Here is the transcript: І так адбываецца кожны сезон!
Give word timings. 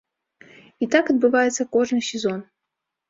І 0.85 0.87
так 0.95 1.11
адбываецца 1.15 1.67
кожны 1.77 1.99
сезон! 2.11 2.39